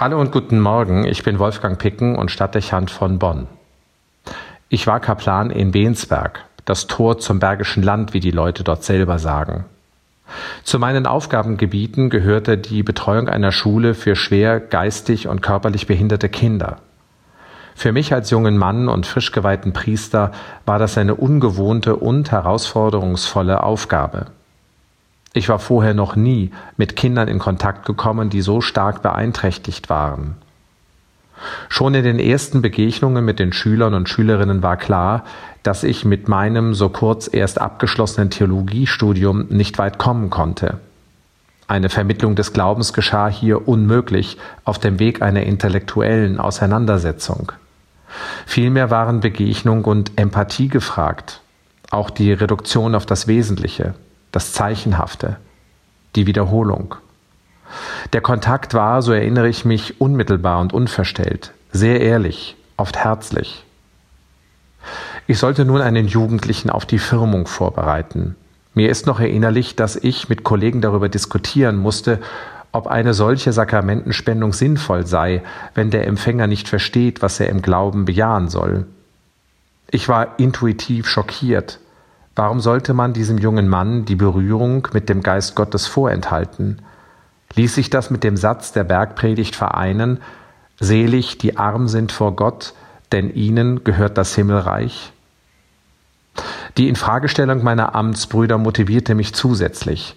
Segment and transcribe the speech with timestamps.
[0.00, 3.48] Hallo und guten Morgen, ich bin Wolfgang Picken und Stadtdechant von Bonn.
[4.68, 9.18] Ich war Kaplan in Bensberg, das Tor zum Bergischen Land, wie die Leute dort selber
[9.18, 9.64] sagen.
[10.62, 16.76] Zu meinen Aufgabengebieten gehörte die Betreuung einer Schule für schwer geistig und körperlich behinderte Kinder.
[17.74, 20.30] Für mich als jungen Mann und frisch geweihten Priester
[20.64, 24.26] war das eine ungewohnte und herausforderungsvolle Aufgabe.
[25.38, 30.34] Ich war vorher noch nie mit Kindern in Kontakt gekommen, die so stark beeinträchtigt waren.
[31.68, 35.22] Schon in den ersten Begegnungen mit den Schülern und Schülerinnen war klar,
[35.62, 40.80] dass ich mit meinem so kurz erst abgeschlossenen Theologiestudium nicht weit kommen konnte.
[41.68, 47.52] Eine Vermittlung des Glaubens geschah hier unmöglich auf dem Weg einer intellektuellen Auseinandersetzung.
[48.44, 51.42] Vielmehr waren Begegnung und Empathie gefragt,
[51.92, 53.94] auch die Reduktion auf das Wesentliche
[54.38, 55.36] das Zeichenhafte,
[56.14, 56.94] die Wiederholung.
[58.12, 63.64] Der Kontakt war, so erinnere ich mich, unmittelbar und unverstellt, sehr ehrlich, oft herzlich.
[65.26, 68.36] Ich sollte nun einen Jugendlichen auf die Firmung vorbereiten.
[68.74, 72.20] Mir ist noch erinnerlich, dass ich mit Kollegen darüber diskutieren musste,
[72.70, 75.42] ob eine solche Sakramentenspendung sinnvoll sei,
[75.74, 78.86] wenn der Empfänger nicht versteht, was er im Glauben bejahen soll.
[79.90, 81.80] Ich war intuitiv schockiert,
[82.38, 86.82] Warum sollte man diesem jungen Mann die Berührung mit dem Geist Gottes vorenthalten?
[87.56, 90.20] Ließ sich das mit dem Satz der Bergpredigt vereinen,
[90.78, 92.74] Selig, die arm sind vor Gott,
[93.10, 95.12] denn ihnen gehört das Himmelreich?
[96.76, 100.14] Die Infragestellung meiner Amtsbrüder motivierte mich zusätzlich.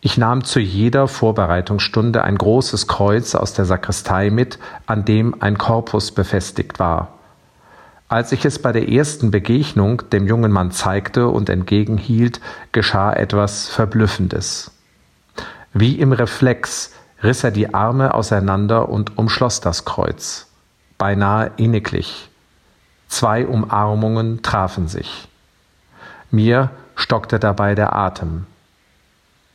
[0.00, 5.58] Ich nahm zu jeder Vorbereitungsstunde ein großes Kreuz aus der Sakristei mit, an dem ein
[5.58, 7.13] Korpus befestigt war.
[8.08, 12.40] Als ich es bei der ersten Begegnung dem jungen Mann zeigte und entgegenhielt,
[12.72, 14.70] geschah etwas Verblüffendes.
[15.72, 20.46] Wie im Reflex riss er die Arme auseinander und umschloss das Kreuz,
[20.98, 22.28] beinahe inniglich.
[23.08, 25.28] Zwei Umarmungen trafen sich.
[26.30, 28.46] Mir stockte dabei der Atem.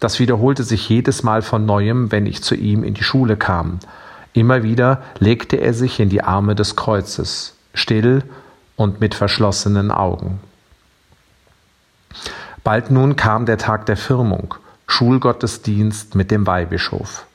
[0.00, 3.78] Das wiederholte sich jedes Mal von neuem, wenn ich zu ihm in die Schule kam.
[4.32, 8.22] Immer wieder legte er sich in die Arme des Kreuzes, still
[8.76, 10.40] und mit verschlossenen Augen.
[12.62, 14.54] Bald nun kam der Tag der Firmung,
[14.86, 17.26] Schulgottesdienst mit dem Weihbischof.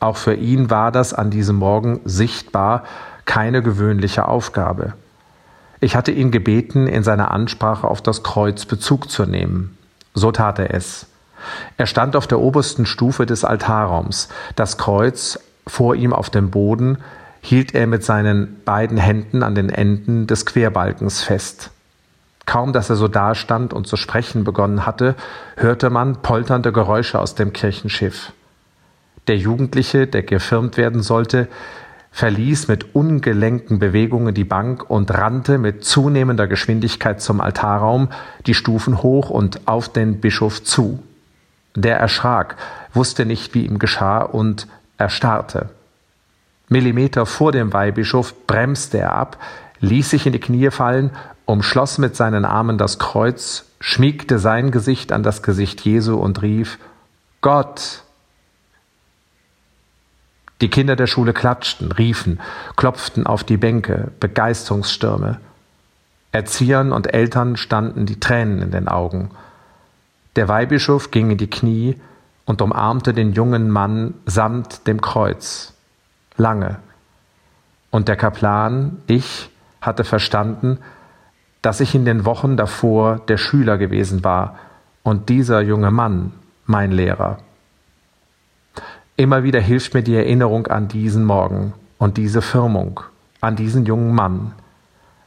[0.00, 2.84] Auch für ihn war das an diesem Morgen sichtbar
[3.24, 4.94] keine gewöhnliche Aufgabe.
[5.80, 9.76] Ich hatte ihn gebeten, in seiner Ansprache auf das Kreuz Bezug zu nehmen.
[10.14, 11.06] So tat er es.
[11.76, 16.98] Er stand auf der obersten Stufe des Altarraums, das Kreuz vor ihm auf dem Boden,
[17.48, 21.70] hielt er mit seinen beiden Händen an den Enden des Querbalkens fest.
[22.44, 25.14] Kaum dass er so dastand und zu sprechen begonnen hatte,
[25.56, 28.32] hörte man polternde Geräusche aus dem Kirchenschiff.
[29.28, 31.48] Der Jugendliche, der gefirmt werden sollte,
[32.10, 38.08] verließ mit ungelenken Bewegungen die Bank und rannte mit zunehmender Geschwindigkeit zum Altarraum,
[38.46, 41.02] die Stufen hoch und auf den Bischof zu.
[41.74, 42.56] Der erschrak,
[42.92, 44.66] wusste nicht, wie ihm geschah und
[44.98, 45.70] erstarrte.
[46.68, 49.38] Millimeter vor dem Weihbischof bremste er ab,
[49.80, 51.10] ließ sich in die Knie fallen,
[51.46, 56.78] umschloss mit seinen Armen das Kreuz, schmiegte sein Gesicht an das Gesicht Jesu und rief
[57.40, 58.02] Gott.
[60.60, 62.40] Die Kinder der Schule klatschten, riefen,
[62.76, 65.40] klopften auf die Bänke, Begeisterungsstürme.
[66.32, 69.30] Erziehern und Eltern standen die Tränen in den Augen.
[70.36, 71.96] Der Weihbischof ging in die Knie
[72.44, 75.72] und umarmte den jungen Mann samt dem Kreuz
[76.38, 76.76] lange.
[77.90, 79.50] Und der Kaplan, ich,
[79.80, 80.78] hatte verstanden,
[81.62, 84.58] dass ich in den Wochen davor der Schüler gewesen war
[85.02, 86.32] und dieser junge Mann
[86.66, 87.38] mein Lehrer.
[89.16, 93.00] Immer wieder hilft mir die Erinnerung an diesen Morgen und diese Firmung,
[93.40, 94.52] an diesen jungen Mann.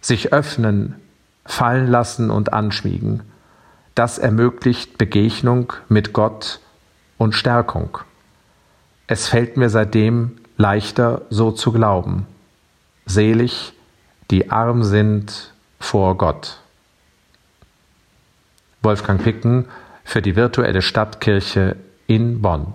[0.00, 0.94] Sich öffnen,
[1.44, 3.22] fallen lassen und anschmiegen.
[3.94, 6.60] Das ermöglicht Begegnung mit Gott
[7.18, 7.98] und Stärkung.
[9.06, 12.26] Es fällt mir seitdem leichter so zu glauben.
[13.06, 13.72] Selig,
[14.30, 16.58] die arm sind vor Gott.
[18.82, 19.66] Wolfgang Picken
[20.04, 22.74] für die virtuelle Stadtkirche in Bonn.